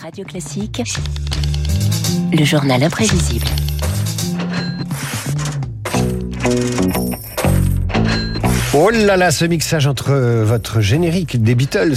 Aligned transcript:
Radio 0.00 0.24
Classique, 0.24 0.82
le 2.32 2.44
journal 2.44 2.82
imprévisible. 2.82 3.46
Oh 8.74 8.88
là 8.88 9.18
là, 9.18 9.30
ce 9.30 9.44
mixage 9.44 9.86
entre 9.86 10.14
votre 10.14 10.80
générique 10.80 11.42
des 11.42 11.54
Beatles 11.54 11.92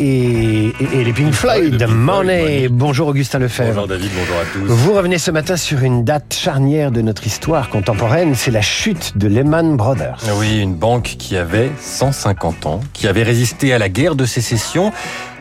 et, 0.00 0.72
et, 0.80 1.04
les 1.04 1.12
Pink 1.12 1.32
Floyd, 1.32 1.86
Money. 1.88 2.68
Bonjour 2.68 3.06
Augustin 3.06 3.38
Lefebvre. 3.38 3.74
Bonjour 3.74 3.86
David, 3.86 4.10
bonjour 4.18 4.36
à 4.36 4.44
tous. 4.52 4.66
Vous 4.66 4.92
revenez 4.92 5.18
ce 5.18 5.30
matin 5.30 5.56
sur 5.56 5.84
une 5.84 6.04
date 6.04 6.34
charnière 6.34 6.90
de 6.90 7.00
notre 7.00 7.28
histoire 7.28 7.70
contemporaine, 7.70 8.34
c'est 8.34 8.50
la 8.50 8.60
chute 8.60 9.16
de 9.16 9.28
Lehman 9.28 9.76
Brothers. 9.76 10.18
Oui, 10.36 10.58
une 10.58 10.74
banque 10.74 11.14
qui 11.16 11.36
avait 11.36 11.70
150 11.80 12.66
ans, 12.66 12.80
qui 12.92 13.06
avait 13.06 13.22
résisté 13.22 13.72
à 13.72 13.78
la 13.78 13.88
guerre 13.88 14.16
de 14.16 14.24
sécession, 14.24 14.92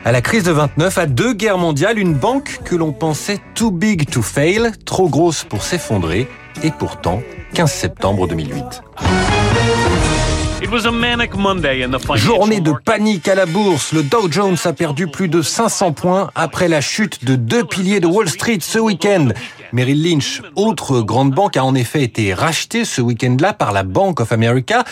à 0.06 0.12
la 0.12 0.22
crise 0.22 0.44
de 0.44 0.52
29, 0.52 0.98
à 0.98 1.06
deux 1.06 1.34
guerres 1.34 1.58
mondiales, 1.58 2.00
une 2.00 2.14
banque 2.14 2.60
que 2.64 2.76
l'on 2.76 2.92
pensait 2.92 3.40
too 3.56 3.72
big 3.72 4.10
to 4.10 4.22
fail, 4.22 4.72
trop 4.86 5.10
grosse 5.10 5.44
pour 5.44 5.64
s'effondrer, 5.64 6.28
et 6.64 6.72
pourtant, 6.72 7.22
15 7.54 7.72
septembre 7.72 8.28
2008. 8.28 8.82
Journée 12.16 12.60
de 12.60 12.74
panique 12.86 13.28
à 13.28 13.36
la 13.36 13.46
bourse. 13.46 13.92
Le 13.92 14.04
Dow 14.04 14.32
Jones 14.32 14.58
a 14.66 14.74
perdu 14.74 15.08
plus 15.08 15.28
de 15.28 15.42
500 15.42 15.94
points 15.94 16.30
après 16.36 16.68
la 16.68 16.80
chute 16.80 17.26
de 17.26 17.36
deux 17.36 17.64
piliers 17.64 18.00
de 18.00 18.08
Wall 18.08 18.30
Street 18.30 18.60
ce 18.62 18.78
week-end. 18.78 19.30
Merrill 19.74 20.04
Lynch, 20.04 20.42
autre 20.56 21.02
grande 21.02 21.32
banque, 21.32 21.58
a 21.58 21.64
en 21.64 21.76
effet 21.76 22.04
été 22.04 22.34
rachetée 22.34 22.86
ce 22.86 23.02
week-end-là 23.02 23.54
par 23.54 23.72
la 23.72 23.84
Bank 23.84 24.20
of 24.20 24.32
America. 24.32 24.84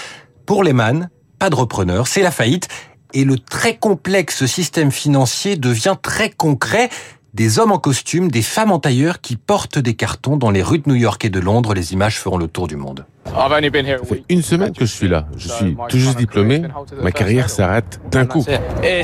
Pour 0.46 0.64
Lehman, 0.64 1.10
pas 1.40 1.50
de 1.50 1.56
repreneur, 1.56 2.08
c'est 2.08 2.22
la 2.22 2.32
faillite. 2.32 2.68
Et 3.14 3.24
le 3.24 3.38
très 3.38 3.78
complexe 3.78 4.46
système 4.46 4.92
financier 4.92 5.56
devient 5.56 5.96
très 6.02 6.30
concret 6.30 6.90
des 7.34 7.60
hommes 7.60 7.72
en 7.72 7.78
costume, 7.78 8.32
des 8.32 8.42
femmes 8.42 8.72
en 8.72 8.80
tailleur 8.80 9.22
qui 9.22 9.36
portent 9.36 9.80
des 9.80 9.94
cartons 9.94 10.38
dans 10.38 10.52
les 10.52 10.64
rues 10.64 10.80
de 10.80 10.90
New 10.90 10.96
York 10.96 11.24
et 11.24 11.30
de 11.30 11.40
Londres. 11.40 11.74
Les 11.74 11.94
images 11.94 12.20
feront 12.20 12.38
le 12.38 12.48
tour 12.48 12.68
du 12.68 12.76
monde. 12.76 13.06
Ça 13.36 14.06
fait 14.06 14.24
une 14.30 14.42
semaine 14.42 14.72
que 14.74 14.86
je 14.86 14.92
suis 14.92 15.08
là. 15.08 15.26
Je 15.38 15.48
suis 15.50 15.78
tout 15.90 15.98
juste 15.98 16.18
diplômé. 16.18 16.64
Ma 17.02 17.12
carrière 17.12 17.50
s'arrête 17.50 18.00
d'un 18.12 18.26
coup. 18.26 18.46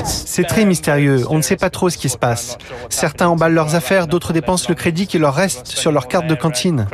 C'est 0.04 0.44
très 0.44 0.64
mystérieux. 0.64 1.24
On 1.30 1.36
ne 1.36 1.42
sait 1.42 1.56
pas 1.56 1.70
trop 1.70 1.90
ce 1.90 1.98
qui 1.98 2.08
se 2.08 2.18
passe. 2.18 2.58
Certains 2.88 3.28
emballent 3.28 3.54
leurs 3.54 3.74
affaires, 3.74 4.06
d'autres 4.06 4.32
dépensent 4.32 4.66
le 4.68 4.74
crédit 4.74 5.06
qui 5.06 5.18
leur 5.18 5.34
reste 5.34 5.66
sur 5.66 5.92
leur 5.92 6.08
carte 6.08 6.26
de 6.26 6.34
cantine. 6.34 6.86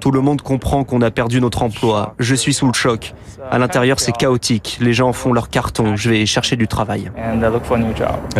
Tout 0.00 0.10
le 0.10 0.20
monde 0.20 0.42
comprend 0.42 0.84
qu'on 0.84 1.02
a 1.02 1.10
perdu 1.10 1.40
notre 1.40 1.62
emploi. 1.62 2.14
Je 2.18 2.34
suis 2.34 2.54
sous 2.54 2.66
le 2.66 2.72
choc. 2.72 3.14
À 3.50 3.58
l'intérieur, 3.58 4.00
c'est 4.00 4.12
chaotique. 4.16 4.78
Les 4.80 4.92
gens 4.92 5.12
font 5.12 5.32
leur 5.32 5.48
carton. 5.50 5.96
Je 5.96 6.10
vais 6.10 6.26
chercher 6.26 6.56
du 6.56 6.68
travail. 6.68 7.10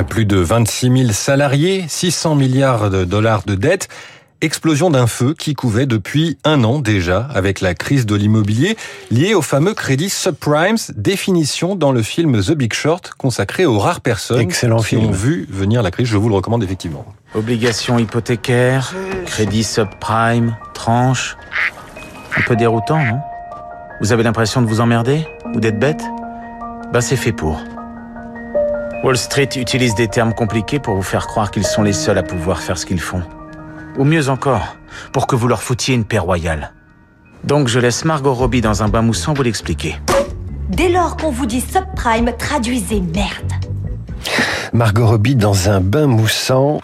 Plus 0.09 0.27
de 0.27 0.37
26 0.37 0.99
000 0.99 1.13
salariés, 1.13 1.85
600 1.89 2.35
milliards 2.35 2.91
de 2.91 3.05
dollars 3.05 3.43
de 3.45 3.55
dettes. 3.55 3.89
Explosion 4.43 4.91
d'un 4.91 5.07
feu 5.07 5.35
qui 5.39 5.55
couvait 5.55 5.87
depuis 5.87 6.37
un 6.43 6.65
an 6.65 6.81
déjà 6.81 7.29
avec 7.33 7.61
la 7.61 7.75
crise 7.75 8.07
de 8.07 8.17
l'immobilier 8.17 8.77
liée 9.13 9.35
au 9.35 9.41
fameux 9.41 9.73
crédit 9.73 10.11
subprimes, 10.11 10.79
définition 10.97 11.77
dans 11.77 11.93
le 11.93 12.03
film 12.03 12.43
The 12.43 12.51
Big 12.51 12.73
Short 12.73 13.13
consacré 13.17 13.67
aux 13.67 13.79
rares 13.79 14.01
personnes 14.01 14.41
Excellent 14.41 14.79
qui 14.79 14.87
film. 14.97 15.07
ont 15.07 15.11
vu 15.13 15.47
venir 15.49 15.81
la 15.85 15.93
crise. 15.93 16.09
Je 16.09 16.17
vous 16.17 16.29
le 16.29 16.35
recommande 16.35 16.65
effectivement. 16.65 17.07
Obligations 17.37 18.01
hypothécaires, 18.01 18.93
crédit 19.27 19.63
subprime, 19.63 20.57
tranche. 20.75 21.37
Un 22.37 22.43
peu 22.43 22.57
déroutant, 22.57 22.99
non? 22.99 23.21
Vous 24.01 24.11
avez 24.11 24.25
l'impression 24.25 24.61
de 24.61 24.67
vous 24.67 24.81
emmerder 24.81 25.25
Ou 25.55 25.61
d'être 25.61 25.79
bête? 25.79 26.03
Bah 26.93 27.01
c'est 27.01 27.15
fait 27.15 27.31
pour. 27.31 27.61
Wall 29.05 29.17
Street 29.17 29.51
utilise 29.55 29.95
des 29.95 30.09
termes 30.09 30.35
compliqués 30.35 30.81
pour 30.81 30.97
vous 30.97 31.03
faire 31.03 31.29
croire 31.29 31.53
qu'ils 31.53 31.67
sont 31.67 31.85
les 31.85 31.93
seuls 31.93 32.19
à 32.19 32.25
pouvoir 32.25 32.61
faire 32.61 32.77
ce 32.77 32.87
qu'ils 32.87 33.01
font. 33.01 33.23
Ou 33.99 34.05
mieux 34.05 34.29
encore, 34.29 34.77
pour 35.13 35.27
que 35.27 35.37
vous 35.37 35.49
leur 35.49 35.63
foutiez 35.63 35.95
une 35.95 36.05
paix 36.05 36.19
royale. 36.19 36.73
Donc 37.45 37.69
je 37.69 37.79
laisse 37.79 38.05
Margot 38.05 38.35
Robbie 38.35 38.61
dans 38.61 38.83
un 38.83 38.89
bain 38.89 39.03
moussant 39.03 39.35
vous 39.35 39.43
l'expliquer. 39.43 39.97
Dès 40.69 40.89
lors 40.89 41.17
qu'on 41.17 41.31
vous 41.31 41.47
dit 41.47 41.61
subprime, 41.61 42.33
traduisez 42.39 43.01
merde. 43.01 43.53
Margot 44.73 45.07
Robbie 45.07 45.37
dans 45.37 45.69
un 45.69 45.81
bain 45.81 46.07
moussant. 46.07 46.81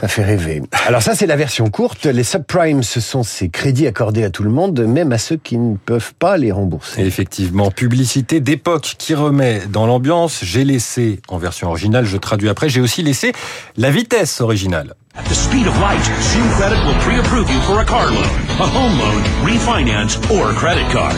Ça 0.00 0.08
fait 0.08 0.24
rêver. 0.24 0.62
Alors 0.86 1.02
ça, 1.02 1.14
c'est 1.14 1.26
la 1.26 1.36
version 1.36 1.70
courte. 1.70 2.06
Les 2.06 2.24
subprimes, 2.24 2.82
ce 2.82 3.00
sont 3.00 3.22
ces 3.22 3.48
crédits 3.48 3.86
accordés 3.86 4.24
à 4.24 4.30
tout 4.30 4.42
le 4.42 4.50
monde, 4.50 4.80
même 4.80 5.12
à 5.12 5.18
ceux 5.18 5.36
qui 5.36 5.58
ne 5.58 5.76
peuvent 5.76 6.14
pas 6.18 6.36
les 6.36 6.52
rembourser. 6.52 7.02
Et 7.02 7.06
effectivement, 7.06 7.70
publicité 7.70 8.40
d'époque 8.40 8.96
qui 8.98 9.14
remet 9.14 9.62
dans 9.70 9.86
l'ambiance. 9.86 10.40
J'ai 10.42 10.64
laissé, 10.64 11.20
en 11.28 11.38
version 11.38 11.68
originale, 11.68 12.04
je 12.04 12.16
traduis 12.16 12.48
après, 12.48 12.68
j'ai 12.68 12.80
aussi 12.80 13.02
laissé 13.02 13.32
la 13.76 13.90
vitesse 13.90 14.40
originale. 14.40 14.94
At 15.16 15.22
the 15.28 15.34
speed 15.34 15.68
of 15.68 15.78
light, 15.78 16.02
Zoom 16.20 16.48
Credit 16.56 16.84
will 16.84 16.98
pre-approve 16.98 17.48
you 17.48 17.60
for 17.60 17.78
a 17.78 17.84
car 17.84 18.10
loan, 18.10 18.24
a 18.58 18.66
home 18.66 18.98
loan, 18.98 19.22
refinance, 19.44 20.18
or 20.28 20.52
credit 20.54 20.90
card. 20.90 21.14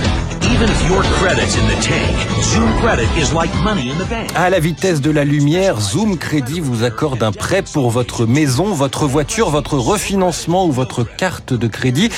À 4.37 4.51
la 4.51 4.61
vitesse 4.61 5.01
de 5.01 5.11
la 5.11 5.25
lumière, 5.25 5.81
Zoom 5.81 6.17
Crédit 6.19 6.61
vous 6.61 6.85
accorde 6.85 7.23
un 7.25 7.33
prêt 7.33 7.63
pour 7.63 7.91
votre 7.91 8.27
maison, 8.27 8.67
votre 8.73 9.07
voiture, 9.07 9.51
votre 9.51 9.77
refinancement 9.77 10.67
ou 10.67 10.73
votre 10.73 11.03
carte 11.03 11.53
de 11.53 11.67
crédit. 11.67 12.11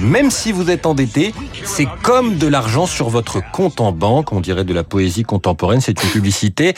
Même 0.00 0.30
si 0.30 0.50
vous 0.50 0.70
êtes 0.70 0.86
endetté, 0.86 1.34
c'est 1.64 1.88
comme 2.02 2.36
de 2.36 2.46
l'argent 2.46 2.86
sur 2.86 3.10
votre 3.10 3.42
compte 3.52 3.80
en 3.80 3.92
banque. 3.92 4.32
On 4.32 4.40
dirait 4.40 4.64
de 4.64 4.72
la 4.72 4.84
poésie 4.84 5.22
contemporaine, 5.22 5.80
c'est 5.80 6.02
une 6.02 6.10
publicité. 6.10 6.74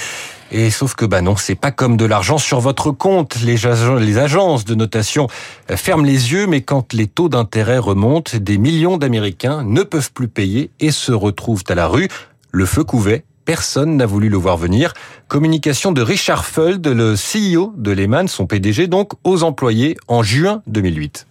Et 0.52 0.70
sauf 0.70 0.94
que 0.94 1.04
bah 1.04 1.22
non, 1.22 1.36
c'est 1.36 1.54
pas 1.56 1.70
comme 1.72 1.96
de 1.96 2.04
l'argent 2.04 2.38
sur 2.38 2.60
votre 2.60 2.90
compte. 2.92 3.36
Les, 3.42 3.66
ag- 3.66 3.98
les 3.98 4.18
agences 4.18 4.64
de 4.64 4.74
notation 4.74 5.26
euh, 5.70 5.76
ferment 5.76 6.04
les 6.04 6.32
yeux, 6.32 6.46
mais 6.46 6.60
quand 6.62 6.92
les 6.92 7.06
taux 7.08 7.28
d'intérêt 7.28 7.78
remontent, 7.78 8.32
des 8.38 8.56
millions 8.58 8.96
d'Américains 8.96 9.64
ne 9.64 9.82
peuvent 9.82 10.12
plus 10.12 10.28
payer 10.28 10.70
et 10.80 10.90
se 10.92 11.12
retrouvent 11.12 11.64
à 11.68 11.74
la 11.74 11.86
rue. 11.88 12.08
Le 12.52 12.64
feu 12.64 12.84
couvait. 12.84 13.24
Personne 13.44 13.96
n'a 13.96 14.06
voulu 14.06 14.28
le 14.28 14.36
voir 14.36 14.56
venir. 14.56 14.92
Communication 15.28 15.92
de 15.92 16.02
Richard 16.02 16.44
Fuld, 16.44 16.84
le 16.86 17.14
CEO 17.14 17.72
de 17.76 17.92
Lehman, 17.92 18.26
son 18.26 18.46
PDG 18.46 18.88
donc, 18.88 19.12
aux 19.22 19.44
employés 19.44 19.96
en 20.08 20.22
juin 20.24 20.62
2008. 20.66 21.26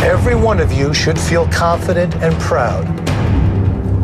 Every 0.00 0.34
one 0.34 0.60
of 0.60 0.72
you 0.74 0.94
should 0.94 1.18
feel 1.18 1.42
confident 1.50 2.14
and 2.22 2.32
proud. 2.38 2.86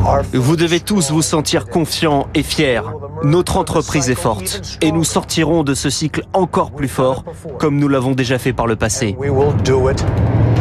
Our 0.06 0.22
Vous 0.34 0.56
devez 0.56 0.80
tous 0.80 1.10
vous 1.10 1.22
sentir 1.22 1.66
confiants 1.66 2.26
et 2.34 2.42
fiers. 2.42 2.82
Notre 3.22 3.56
entreprise 3.56 4.10
est 4.10 4.14
forte 4.14 4.78
et 4.80 4.92
nous 4.92 5.04
sortirons 5.04 5.62
de 5.62 5.74
ce 5.74 5.90
cycle 5.90 6.24
encore 6.32 6.72
plus 6.72 6.88
fort, 6.88 7.24
comme 7.58 7.78
nous 7.78 7.88
l'avons 7.88 8.12
déjà 8.12 8.38
fait 8.38 8.52
par 8.52 8.66
le 8.66 8.76
passé. 8.76 9.16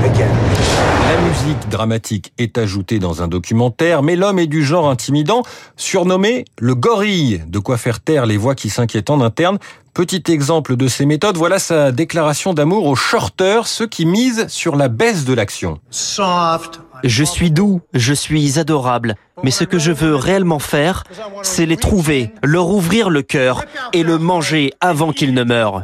La 0.04 1.22
musique 1.22 1.70
dramatique 1.70 2.34
est 2.38 2.58
ajoutée 2.58 3.00
dans 3.00 3.24
un 3.24 3.30
documentaire, 3.30 4.04
mais 4.04 4.18
l'homme 4.18 4.38
est 4.38 4.48
du 4.48 4.62
genre 4.62 4.90
intimidant, 4.90 5.44
surnommé 5.78 6.44
le 6.60 6.76
gorille, 6.76 7.42
de 7.48 7.60
quoi 7.60 7.78
faire 7.78 8.02
taire 8.02 8.26
les 8.26 8.36
voix 8.36 8.54
qui 8.54 8.70
s'inquiètent 8.70 9.10
en 9.10 9.22
interne. 9.22 9.60
Petit 9.94 10.24
exemple 10.28 10.76
de 10.76 10.90
ces 10.90 11.06
méthodes, 11.06 11.38
voilà 11.38 11.58
sa 11.58 11.94
déclaration 11.94 12.54
d'amour 12.54 12.86
aux 12.86 12.96
shorteurs, 12.96 13.66
ceux 13.66 13.88
qui 13.88 14.06
misent 14.06 14.48
sur 14.50 14.76
la 14.76 14.90
baisse 14.90 15.24
de 15.24 15.34
l'action. 15.34 15.80
Soft. 15.90 16.82
Je 17.06 17.24
suis 17.24 17.52
doux, 17.52 17.80
je 17.94 18.14
suis 18.14 18.60
adorable, 18.60 19.16
mais 19.42 19.52
ce 19.52 19.64
que 19.64 19.80
je 19.80 19.94
veux 19.94 20.16
réellement 20.16 20.60
faire, 20.60 21.06
c'est 21.44 21.66
les 21.66 21.78
trouver, 21.78 22.32
leur 22.44 22.70
ouvrir 22.70 23.10
le 23.10 23.22
cœur 23.22 23.64
et 23.94 24.04
le 24.04 24.18
manger 24.18 24.74
avant 24.82 25.14
qu'ils 25.14 25.34
ne 25.34 25.44
meurent. 25.44 25.84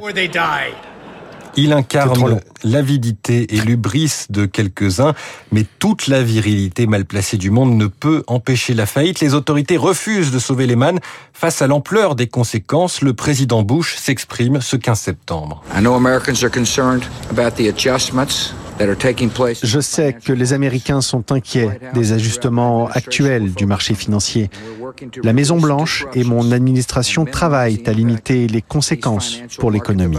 Il 1.56 1.74
incarne 1.74 2.40
l'avidité 2.64 3.56
et 3.56 3.62
l'ubris 3.62 4.26
de 4.30 4.46
quelques-uns, 4.46 5.14
mais 5.52 5.66
toute 5.80 6.08
la 6.08 6.24
virilité 6.24 6.88
mal 6.88 7.06
placée 7.06 7.38
du 7.38 7.52
monde 7.52 7.76
ne 7.76 7.88
peut 7.88 8.24
empêcher 8.28 8.74
la 8.74 8.86
faillite. 8.86 9.20
Les 9.20 9.34
autorités 9.34 9.78
refusent 9.78 10.32
de 10.32 10.40
sauver 10.40 10.68
Lehman. 10.68 11.00
Face 11.34 11.62
à 11.62 11.68
l'ampleur 11.68 12.16
des 12.16 12.28
conséquences, 12.28 13.02
le 13.02 13.14
président 13.14 13.64
Bush 13.64 13.96
s'exprime 13.96 14.62
ce 14.62 14.76
15 14.76 15.00
septembre. 15.00 15.64
I 15.76 15.80
know 15.80 15.96
Americans 15.96 16.44
are 16.44 16.52
concerned 16.52 17.04
about 17.32 17.52
the 17.56 17.68
adjustments 17.68 18.54
that 18.78 18.88
are 18.88 18.98
taking 18.98 19.30
place. 19.30 19.60
Je 19.64 19.80
sais 19.80 20.14
que 20.14 20.34
les 20.34 20.54
Américains 20.54 21.02
sont 21.02 21.32
inquiets 21.32 21.80
des 21.94 22.14
ajustements 22.14 22.88
actuels 22.88 23.54
du 23.54 23.66
marché 23.66 23.94
financier. 23.94 24.50
La 25.24 25.34
Maison 25.34 25.58
Blanche 25.58 26.06
et 26.14 26.24
mon 26.24 26.52
administration 26.52 27.26
travaillent 27.26 27.84
à 27.86 27.94
limiter 27.94 28.48
les 28.48 28.62
conséquences 28.62 29.40
pour 29.60 29.72
l'économie. 29.72 30.18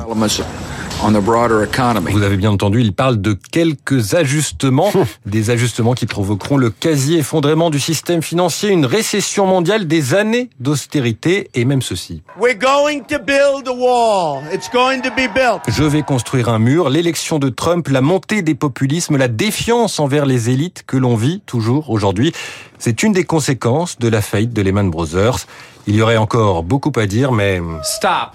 On 1.02 1.12
the 1.12 1.24
broader 1.24 1.62
economy. 1.62 2.12
Vous 2.12 2.22
avez 2.22 2.36
bien 2.36 2.50
entendu, 2.50 2.82
il 2.82 2.92
parle 2.92 3.22
de 3.22 3.32
quelques 3.32 4.12
ajustements, 4.14 4.92
des 5.26 5.48
ajustements 5.48 5.94
qui 5.94 6.04
provoqueront 6.04 6.58
le 6.58 6.68
quasi-effondrement 6.68 7.70
du 7.70 7.80
système 7.80 8.20
financier, 8.20 8.68
une 8.68 8.84
récession 8.84 9.46
mondiale, 9.46 9.86
des 9.86 10.12
années 10.12 10.50
d'austérité 10.60 11.48
et 11.54 11.64
même 11.64 11.80
ceci. 11.80 12.22
We're 12.38 12.58
going 12.58 13.00
to 13.08 13.18
build 13.18 13.66
a 13.66 13.72
wall. 13.72 14.42
It's 14.52 14.70
going 14.70 15.00
to 15.00 15.10
be 15.10 15.32
built. 15.32 15.62
Je 15.68 15.84
vais 15.84 16.02
construire 16.02 16.50
un 16.50 16.58
mur, 16.58 16.90
l'élection 16.90 17.38
de 17.38 17.48
Trump, 17.48 17.88
la 17.88 18.02
montée 18.02 18.42
des 18.42 18.54
populismes, 18.54 19.16
la 19.16 19.28
défiance 19.28 20.00
envers 20.00 20.26
les 20.26 20.50
élites 20.50 20.84
que 20.86 20.98
l'on 20.98 21.16
vit 21.16 21.40
toujours 21.46 21.88
aujourd'hui. 21.88 22.32
C'est 22.78 23.02
une 23.02 23.14
des 23.14 23.24
conséquences 23.24 23.98
de 23.98 24.08
la 24.08 24.20
faillite 24.20 24.52
de 24.52 24.60
Lehman 24.60 24.90
Brothers. 24.90 25.46
Il 25.86 25.96
y 25.96 26.02
aurait 26.02 26.18
encore 26.18 26.62
beaucoup 26.62 26.92
à 26.96 27.06
dire, 27.06 27.32
mais 27.32 27.62
Stop 27.82 28.32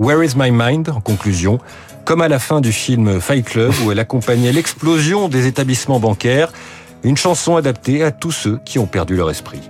Where 0.00 0.24
is 0.24 0.34
my 0.34 0.50
mind 0.50 0.88
en 0.88 1.02
conclusion, 1.02 1.58
comme 2.06 2.22
à 2.22 2.28
la 2.28 2.38
fin 2.38 2.62
du 2.62 2.72
film 2.72 3.20
Fight 3.20 3.44
Club 3.44 3.70
où 3.84 3.92
elle 3.92 3.98
accompagnait 3.98 4.50
l'explosion 4.50 5.28
des 5.28 5.46
établissements 5.46 6.00
bancaires, 6.00 6.54
une 7.02 7.18
chanson 7.18 7.56
adaptée 7.56 8.02
à 8.02 8.10
tous 8.10 8.32
ceux 8.32 8.58
qui 8.64 8.78
ont 8.78 8.86
perdu 8.86 9.14
leur 9.14 9.28
esprit. 9.30 9.60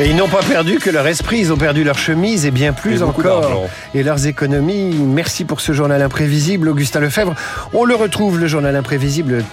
Et 0.00 0.08
ils 0.08 0.16
n'ont 0.16 0.28
pas 0.28 0.42
perdu 0.42 0.78
que 0.78 0.88
leur 0.88 1.06
esprit, 1.06 1.40
ils 1.40 1.52
ont 1.52 1.58
perdu 1.58 1.84
leur 1.84 1.98
chemise 1.98 2.46
et 2.46 2.50
bien 2.50 2.72
plus 2.72 3.00
Et 3.00 3.02
encore. 3.02 3.68
Et 3.92 4.02
leurs 4.02 4.26
économies. 4.26 4.94
Merci 4.94 5.44
pour 5.44 5.60
ce 5.60 5.72
journal 5.72 6.00
imprévisible, 6.00 6.70
Augustin 6.70 7.00
Lefebvre. 7.00 7.34
On 7.74 7.84
le 7.84 7.94
retrouve, 7.94 8.40
le 8.40 8.46
journal 8.46 8.74
imprévisible 8.74 9.44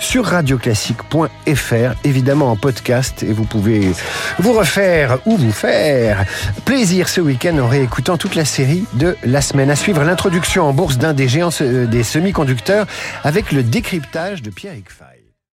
sur 0.00 0.24
radioclassique.fr, 0.24 1.94
évidemment 2.04 2.50
en 2.50 2.56
podcast, 2.56 3.22
et 3.22 3.32
vous 3.32 3.44
pouvez 3.44 3.92
vous 4.38 4.52
refaire 4.52 5.18
ou 5.26 5.36
vous 5.36 5.52
faire 5.52 6.24
plaisir 6.64 7.08
ce 7.08 7.20
week-end 7.20 7.58
en 7.58 7.68
réécoutant 7.68 8.16
toute 8.16 8.34
la 8.34 8.44
série 8.44 8.84
de 8.94 9.16
la 9.24 9.40
semaine. 9.40 9.70
À 9.70 9.76
suivre 9.76 10.02
l'introduction 10.02 10.64
en 10.64 10.72
bourse 10.72 10.98
d'un 10.98 11.12
des 11.12 11.28
géants 11.28 11.50
euh, 11.60 11.86
des 11.86 12.02
semi-conducteurs 12.02 12.86
avec 13.24 13.52
le 13.52 13.62
décryptage 13.62 14.42
de 14.42 14.50
Pierre 14.50 14.74
Fay. 14.86 15.09